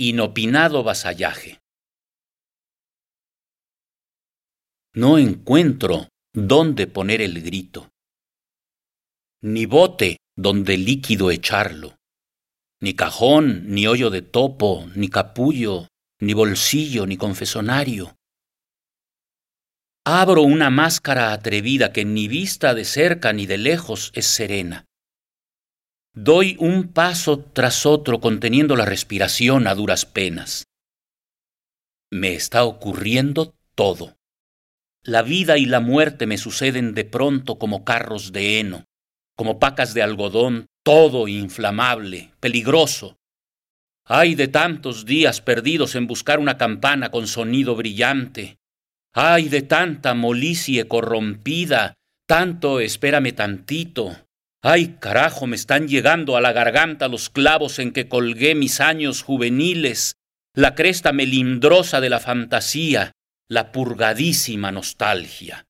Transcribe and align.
Inopinado 0.00 0.84
vasallaje. 0.84 1.58
No 4.94 5.18
encuentro 5.18 6.06
dónde 6.32 6.86
poner 6.86 7.20
el 7.20 7.42
grito, 7.42 7.90
ni 9.42 9.66
bote 9.66 10.18
donde 10.36 10.78
líquido 10.78 11.32
echarlo, 11.32 11.96
ni 12.80 12.94
cajón, 12.94 13.64
ni 13.74 13.88
hoyo 13.88 14.10
de 14.10 14.22
topo, 14.22 14.86
ni 14.94 15.08
capullo, 15.08 15.88
ni 16.20 16.32
bolsillo, 16.32 17.04
ni 17.04 17.16
confesonario. 17.16 18.14
Abro 20.06 20.42
una 20.42 20.70
máscara 20.70 21.32
atrevida 21.32 21.92
que 21.92 22.04
ni 22.04 22.28
vista 22.28 22.72
de 22.72 22.84
cerca 22.84 23.32
ni 23.32 23.46
de 23.46 23.58
lejos 23.58 24.12
es 24.14 24.28
serena 24.28 24.87
Doy 26.20 26.56
un 26.58 26.88
paso 26.88 27.38
tras 27.38 27.86
otro 27.86 28.18
conteniendo 28.18 28.74
la 28.74 28.84
respiración 28.84 29.68
a 29.68 29.76
duras 29.76 30.04
penas. 30.04 30.64
Me 32.10 32.34
está 32.34 32.64
ocurriendo 32.64 33.54
todo. 33.76 34.16
La 35.04 35.22
vida 35.22 35.58
y 35.58 35.66
la 35.66 35.78
muerte 35.78 36.26
me 36.26 36.36
suceden 36.36 36.92
de 36.92 37.04
pronto 37.04 37.56
como 37.56 37.84
carros 37.84 38.32
de 38.32 38.58
heno, 38.58 38.84
como 39.36 39.60
pacas 39.60 39.94
de 39.94 40.02
algodón, 40.02 40.66
todo 40.82 41.28
inflamable, 41.28 42.32
peligroso. 42.40 43.16
Hay 44.04 44.34
de 44.34 44.48
tantos 44.48 45.06
días 45.06 45.40
perdidos 45.40 45.94
en 45.94 46.08
buscar 46.08 46.40
una 46.40 46.58
campana 46.58 47.12
con 47.12 47.28
sonido 47.28 47.76
brillante. 47.76 48.58
Ay 49.12 49.48
de 49.48 49.62
tanta 49.62 50.14
molicie 50.14 50.88
corrompida, 50.88 51.94
tanto 52.26 52.80
espérame 52.80 53.32
tantito, 53.32 54.27
Ay, 54.60 54.96
carajo, 54.98 55.46
me 55.46 55.54
están 55.54 55.86
llegando 55.86 56.36
a 56.36 56.40
la 56.40 56.52
garganta 56.52 57.06
los 57.06 57.30
clavos 57.30 57.78
en 57.78 57.92
que 57.92 58.08
colgué 58.08 58.56
mis 58.56 58.80
años 58.80 59.22
juveniles, 59.22 60.16
la 60.52 60.74
cresta 60.74 61.12
melindrosa 61.12 62.00
de 62.00 62.10
la 62.10 62.18
fantasía, 62.18 63.12
la 63.48 63.70
purgadísima 63.70 64.72
nostalgia. 64.72 65.66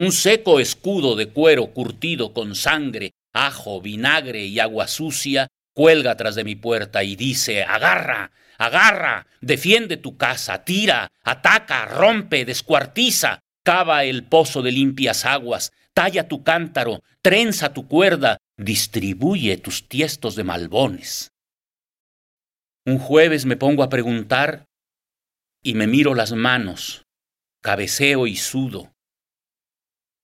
Un 0.00 0.12
seco 0.12 0.60
escudo 0.60 1.14
de 1.14 1.28
cuero 1.28 1.72
curtido 1.74 2.32
con 2.32 2.54
sangre, 2.54 3.12
ajo, 3.34 3.82
vinagre 3.82 4.46
y 4.46 4.58
agua 4.58 4.88
sucia 4.88 5.48
cuelga 5.74 6.16
tras 6.16 6.34
de 6.34 6.44
mi 6.44 6.56
puerta 6.56 7.04
y 7.04 7.16
dice, 7.16 7.62
agarra, 7.64 8.32
agarra, 8.58 9.26
defiende 9.40 9.96
tu 9.96 10.16
casa, 10.16 10.64
tira, 10.64 11.10
ataca, 11.22 11.84
rompe, 11.84 12.44
descuartiza, 12.44 13.40
cava 13.62 14.04
el 14.04 14.24
pozo 14.24 14.62
de 14.62 14.72
limpias 14.72 15.24
aguas, 15.24 15.72
talla 15.94 16.28
tu 16.28 16.42
cántaro, 16.42 17.02
trenza 17.22 17.72
tu 17.72 17.88
cuerda, 17.88 18.38
distribuye 18.56 19.56
tus 19.56 19.88
tiestos 19.88 20.36
de 20.36 20.44
malbones. 20.44 21.32
Un 22.84 22.98
jueves 22.98 23.44
me 23.44 23.56
pongo 23.56 23.82
a 23.82 23.88
preguntar 23.88 24.66
y 25.62 25.74
me 25.74 25.86
miro 25.86 26.14
las 26.14 26.32
manos, 26.32 27.04
cabeceo 27.62 28.26
y 28.26 28.36
sudo. 28.36 28.92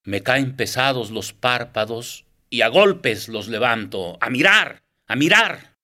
Me 0.05 0.23
caen 0.23 0.57
pesados 0.57 1.11
los 1.11 1.33
párpados 1.33 2.25
y 2.51 2.63
a 2.63 2.69
golpes 2.69 3.29
los 3.29 3.49
levanto, 3.49 4.19
a 4.21 4.31
mirar, 4.31 4.83
a 5.07 5.17
mirar. 5.17 5.77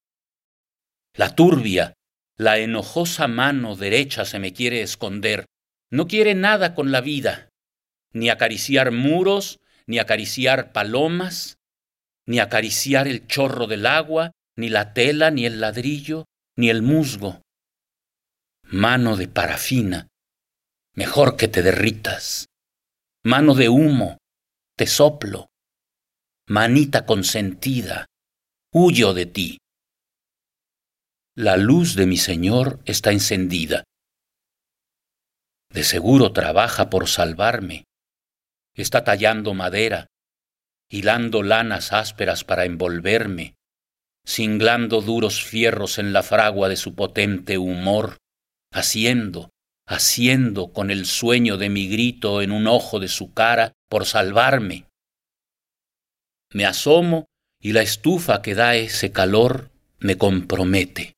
La 1.15 1.35
turbia, 1.37 1.95
la 2.37 2.59
enojosa 2.59 3.29
mano 3.29 3.77
derecha 3.77 4.25
se 4.25 4.41
me 4.41 4.53
quiere 4.53 4.83
esconder, 4.83 5.47
no 5.91 6.09
quiere 6.09 6.35
nada 6.35 6.75
con 6.75 6.91
la 6.91 7.01
vida, 7.01 7.51
ni 8.13 8.31
acariciar 8.31 8.91
muros, 8.91 9.61
ni 9.87 9.99
acariciar 9.99 10.73
palomas, 10.73 11.59
ni 12.27 12.39
acariciar 12.39 13.07
el 13.09 13.27
chorro 13.27 13.67
del 13.67 13.87
agua, 13.87 14.33
ni 14.57 14.69
la 14.69 14.95
tela, 14.95 15.31
ni 15.31 15.47
el 15.47 15.61
ladrillo, 15.61 16.25
ni 16.57 16.71
el 16.71 16.83
musgo. 16.83 17.43
Mano 18.63 19.17
de 19.17 19.29
parafina, 19.29 20.09
mejor 20.95 21.37
que 21.37 21.49
te 21.49 21.63
derritas. 21.63 22.47
Mano 23.25 23.55
de 23.55 23.69
humo, 23.69 24.19
te 24.77 24.86
soplo. 24.86 25.48
Manita 26.47 27.07
consentida, 27.07 28.07
huyo 28.73 29.14
de 29.14 29.27
ti. 29.27 29.58
La 31.37 31.57
luz 31.57 31.95
de 31.97 32.07
mi 32.07 32.17
Señor 32.17 32.81
está 32.85 33.11
encendida. 33.11 33.85
De 35.70 35.83
seguro 35.83 36.33
trabaja 36.33 36.91
por 36.91 37.08
salvarme 37.08 37.85
está 38.83 39.05
tallando 39.05 39.55
madera, 39.55 40.08
hilando 40.90 41.42
lanas 41.42 41.92
ásperas 41.92 42.45
para 42.45 42.64
envolverme, 42.64 43.55
cinglando 44.27 45.01
duros 45.01 45.42
fierros 45.42 45.98
en 45.98 46.12
la 46.12 46.23
fragua 46.23 46.68
de 46.68 46.77
su 46.77 46.95
potente 46.95 47.58
humor, 47.58 48.18
haciendo, 48.73 49.51
haciendo 49.86 50.73
con 50.73 50.90
el 50.90 51.07
sueño 51.07 51.57
de 51.57 51.68
mi 51.68 51.89
grito 51.89 52.42
en 52.42 52.52
un 52.52 52.67
ojo 52.67 53.01
de 53.01 53.08
su 53.08 53.33
cara 53.33 53.73
por 53.89 54.07
salvarme. 54.07 54.86
Me 56.52 56.67
asomo 56.67 57.27
y 57.61 57.73
la 57.73 57.83
estufa 57.83 58.42
que 58.42 58.55
da 58.55 58.77
ese 58.77 59.13
calor 59.13 59.70
me 59.98 60.18
compromete. 60.18 61.14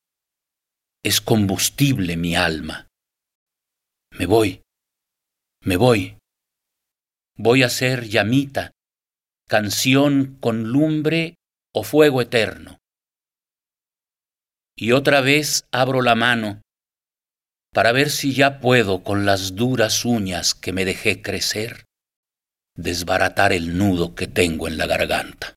Es 1.02 1.20
combustible 1.20 2.16
mi 2.16 2.36
alma. 2.36 2.88
Me 4.12 4.26
voy, 4.26 4.62
me 5.62 5.76
voy. 5.76 6.15
Voy 7.36 7.62
a 7.62 7.68
ser 7.68 8.08
llamita, 8.08 8.72
canción 9.48 10.38
con 10.40 10.64
lumbre 10.64 11.36
o 11.74 11.82
fuego 11.82 12.22
eterno. 12.22 12.78
Y 14.76 14.92
otra 14.92 15.20
vez 15.20 15.64
abro 15.72 16.02
la 16.02 16.14
mano 16.14 16.62
para 17.72 17.92
ver 17.92 18.10
si 18.10 18.34
ya 18.34 18.60
puedo 18.60 19.02
con 19.02 19.26
las 19.26 19.54
duras 19.54 20.04
uñas 20.04 20.54
que 20.54 20.72
me 20.72 20.84
dejé 20.84 21.20
crecer 21.20 21.86
desbaratar 22.76 23.52
el 23.52 23.76
nudo 23.76 24.14
que 24.14 24.26
tengo 24.26 24.68
en 24.68 24.76
la 24.76 24.86
garganta. 24.86 25.55